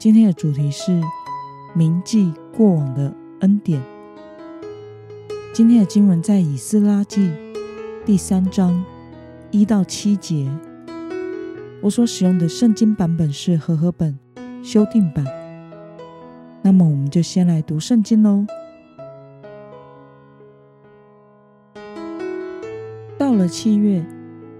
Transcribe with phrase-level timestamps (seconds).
[0.00, 0.98] 今天的主题是
[1.74, 3.82] 铭记过往的恩典。
[5.52, 7.30] 今天的经文在以斯拉记
[8.06, 8.82] 第三章
[9.50, 10.50] 一到七节。
[11.82, 14.18] 我所使用的圣经版本是和合本
[14.62, 15.22] 修订版。
[16.62, 18.46] 那么，我们就先来读圣经喽。
[23.18, 24.02] 到了七月，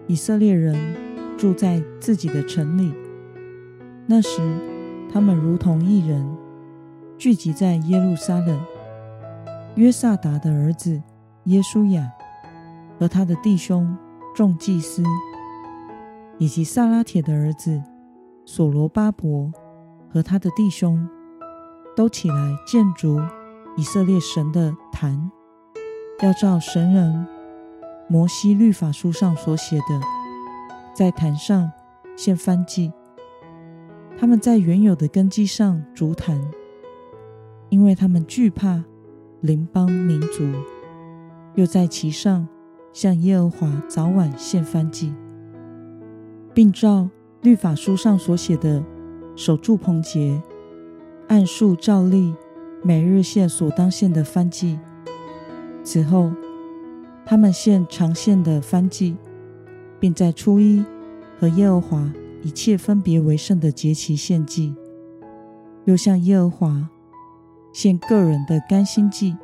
[0.06, 0.76] 以色列人
[1.38, 2.92] 住在自己的城里。
[4.04, 4.38] 那时，
[5.12, 6.24] 他们如同一人，
[7.18, 8.60] 聚集在耶路撒冷。
[9.74, 11.02] 约萨达的儿子
[11.44, 12.10] 耶稣亚
[12.98, 13.96] 和他的弟兄
[14.34, 15.02] 众祭司，
[16.38, 17.82] 以及撒拉铁的儿子
[18.44, 19.50] 所罗巴伯
[20.12, 21.08] 和他的弟兄，
[21.96, 23.20] 都起来建筑
[23.76, 25.30] 以色列神的坛，
[26.20, 27.26] 要照神人
[28.08, 30.00] 摩西律法书上所写的，
[30.94, 31.72] 在坛上
[32.16, 32.92] 献燔祭。
[34.20, 36.38] 他们在原有的根基上筑坛，
[37.70, 38.84] 因为他们惧怕
[39.40, 40.44] 邻邦民族，
[41.54, 42.46] 又在其上
[42.92, 45.14] 向耶和华早晚献燔祭，
[46.52, 47.08] 并照
[47.40, 48.84] 律法书上所写的
[49.34, 50.38] 守住棚节，
[51.28, 52.34] 按数照例
[52.82, 54.78] 每日献所当献的燔祭。
[55.82, 56.30] 此后，
[57.24, 59.16] 他们献常献的燔祭，
[59.98, 60.84] 并在初一
[61.38, 62.12] 和耶和华。
[62.42, 64.74] 一切分别为圣的节期献祭，
[65.84, 66.90] 又向耶和华
[67.72, 69.36] 献个人的甘心祭。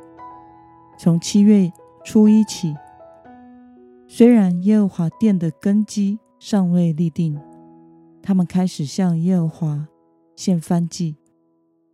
[0.97, 1.71] 从七月
[2.03, 2.75] 初一起，
[4.07, 7.39] 虽然耶和华殿的根基尚未立定，
[8.23, 9.87] 他们开始向耶和华
[10.35, 11.17] 献燔祭。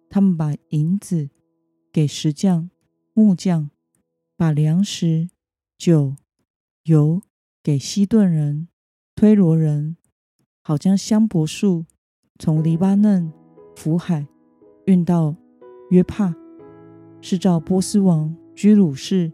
[0.10, 1.30] 他们把银子
[1.92, 2.70] 给石匠、
[3.14, 3.72] 木匠，
[4.38, 5.28] 把粮食、
[5.78, 6.16] 酒、
[6.84, 7.22] 油
[7.62, 8.70] 给西顿人、
[9.16, 9.98] 推罗人。
[10.66, 11.84] 好将香柏树
[12.40, 13.34] 从黎巴嫩
[13.76, 14.26] 福海
[14.86, 15.36] 运到
[15.90, 16.34] 约帕，
[17.20, 19.30] 是照波斯王居鲁士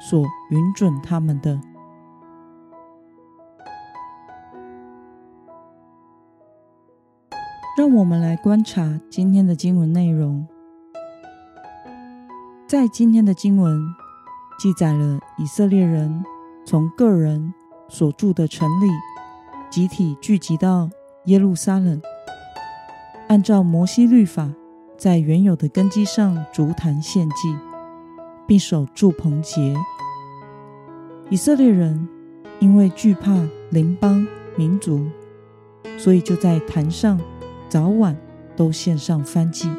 [0.00, 0.20] 所
[0.50, 1.60] 允准他们的。
[7.78, 10.44] 让我们来观察今天的经文内容。
[12.66, 13.80] 在今天的经文
[14.58, 16.24] 记载了以色列人
[16.66, 17.54] 从个人
[17.88, 18.88] 所住的城里。
[19.72, 20.90] 集体聚集到
[21.24, 21.98] 耶路撒冷，
[23.28, 24.52] 按照摩西律法，
[24.98, 27.56] 在原有的根基上逐坛献祭，
[28.46, 29.74] 并守住棚节。
[31.30, 32.06] 以色列人
[32.60, 33.34] 因为惧怕
[33.70, 35.06] 邻邦民族，
[35.96, 37.18] 所以就在坛上
[37.70, 38.14] 早晚
[38.54, 39.70] 都献上燔祭。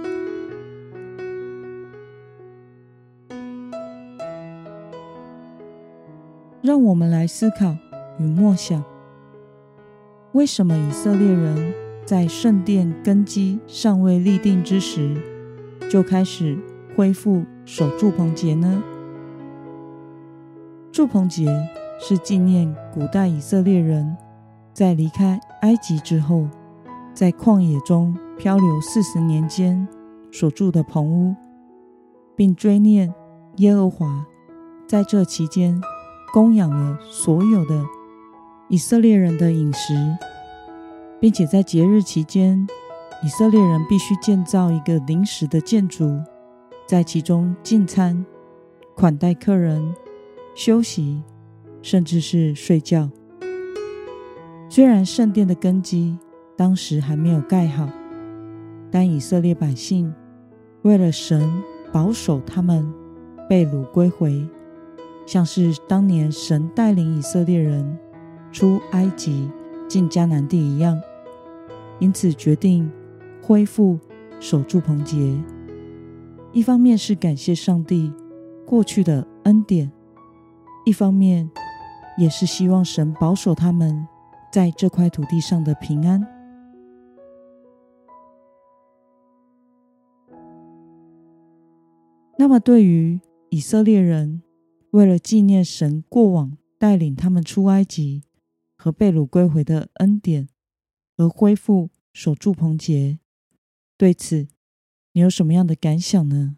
[6.64, 7.78] 让我们来思考
[8.18, 8.84] 与默想。
[10.34, 11.72] 为什么以色列人
[12.06, 15.16] 在圣殿根基尚未立定之时，
[15.92, 16.58] 就开始
[16.96, 18.82] 恢复守住棚节呢？
[20.92, 21.48] 住棚节
[22.00, 24.18] 是纪念古代以色列人
[24.74, 26.48] 在离开埃及之后，
[27.14, 29.88] 在旷野中漂流四十年间
[30.32, 31.36] 所住的棚屋，
[32.36, 33.14] 并追念
[33.58, 34.26] 耶和华
[34.88, 35.80] 在这期间
[36.34, 37.86] 供养了所有的。
[38.70, 39.94] 以色列人的饮食，
[41.20, 42.66] 并且在节日期间，
[43.24, 46.20] 以色列人必须建造一个临时的建筑，
[46.88, 48.26] 在其中进餐、
[48.96, 49.94] 款待客人、
[50.56, 51.22] 休息，
[51.82, 53.10] 甚至是睡觉。
[54.70, 56.18] 虽然圣殿的根基
[56.56, 57.88] 当时还没有盖好，
[58.90, 60.12] 但以色列百姓
[60.82, 61.52] 为了神
[61.92, 62.92] 保守他们
[63.48, 64.48] 被掳归回，
[65.28, 68.00] 像是当年神带领以色列人。
[68.54, 69.50] 出埃及
[69.90, 71.02] 进迦南地一样，
[72.00, 72.90] 因此决定
[73.42, 74.00] 恢复
[74.40, 75.36] 守住棚节。
[76.54, 78.14] 一方面是感谢上帝
[78.66, 79.92] 过去的恩典，
[80.86, 81.50] 一方面
[82.16, 84.08] 也是希望神保守他们
[84.52, 86.26] 在这块土地上的平安。
[92.38, 93.20] 那么，对于
[93.50, 94.44] 以色列人，
[94.92, 98.22] 为了纪念神过往带领他们出埃及，
[98.84, 100.50] 和被掳归回的恩典，
[101.16, 103.18] 而恢复守住棚节，
[103.98, 104.50] 对此，
[105.14, 106.58] 你有什么样的感想呢？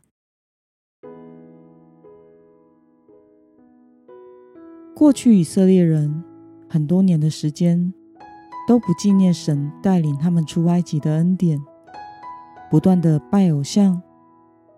[4.96, 6.24] 过去以色列人
[6.68, 7.94] 很多年的时间
[8.68, 11.62] 都不纪念神带领他们出埃及的恩典，
[12.72, 14.02] 不断的拜偶像，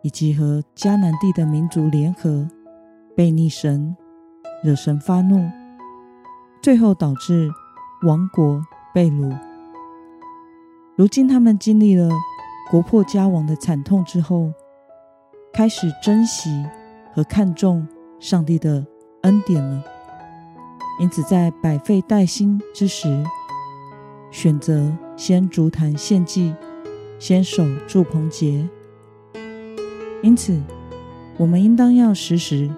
[0.02, 2.46] 以及和迦南地的民族联合，
[3.16, 3.96] 背逆神，
[4.62, 5.50] 惹神发怒，
[6.68, 7.50] 最后导致
[8.04, 8.62] 亡国
[8.94, 9.34] 被掳。
[10.98, 12.10] 如今他们经历了
[12.70, 14.52] 国破家亡的惨痛之后，
[15.54, 16.66] 开始珍惜
[17.14, 17.88] 和看重
[18.20, 18.86] 上帝的
[19.22, 19.82] 恩典了。
[21.00, 23.24] 因此，在百废待兴之时，
[24.30, 26.54] 选择先筑坛献祭，
[27.18, 28.68] 先守住棚节。
[30.22, 30.62] 因此，
[31.38, 32.70] 我们应当要时时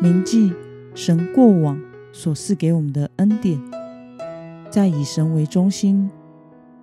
[0.00, 0.52] 铭记
[0.92, 1.80] 神过往
[2.18, 3.56] 所赐给我们的恩典，
[4.68, 6.10] 在以神为中心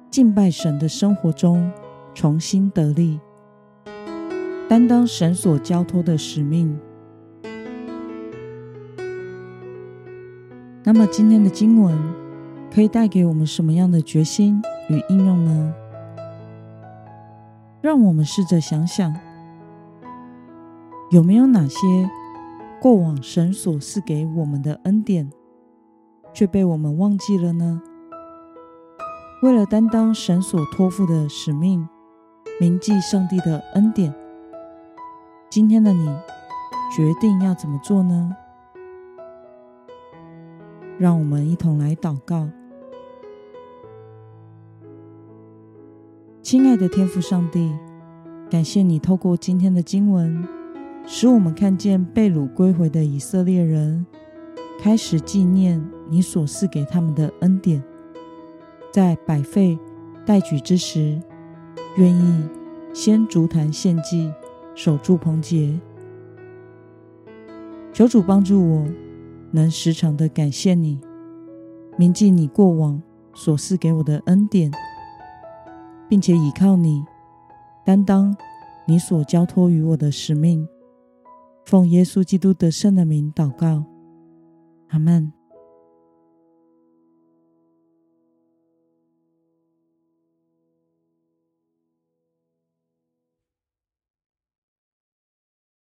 [0.10, 1.70] 敬拜神的生活中
[2.14, 3.20] 重新得力，
[4.70, 6.80] 担当神所交托的使命。
[10.86, 12.00] 那么今天的经文
[12.74, 15.74] 可以带给我们什么样的决心与应用呢？
[17.82, 19.14] 让我们试着想想，
[21.12, 22.10] 有没有哪些
[22.82, 25.32] 过往神所赐给我们的恩典，
[26.34, 27.82] 却被我们忘记了呢？
[29.42, 31.88] 为了担当神所托付的使命，
[32.60, 34.14] 铭记上帝的恩典，
[35.50, 36.06] 今天的你
[36.96, 38.36] 决定要怎么做呢？
[40.98, 42.48] 让我们一同来祷告，
[46.42, 47.76] 亲爱的天父上帝，
[48.50, 50.48] 感谢你透过今天的经文，
[51.06, 54.06] 使我们看见被掳归回的以色列人
[54.80, 57.82] 开始纪念你所赐给他们的恩典，
[58.92, 59.78] 在百废
[60.26, 61.22] 待举之时，
[61.98, 62.44] 愿意
[62.94, 64.32] 先筑坛献祭，
[64.74, 65.80] 守住棚节。
[67.94, 68.88] 求主帮助我。
[69.52, 71.00] 能时常的感谢你，
[71.96, 73.02] 铭记你过往
[73.34, 74.70] 所赐给我的恩典，
[76.10, 77.06] 并且倚靠你，
[77.86, 78.36] 担当
[78.86, 80.68] 你所交托于我的使命。
[81.66, 83.86] 奉耶稣基督得胜的名祷告，
[84.90, 85.34] 阿门。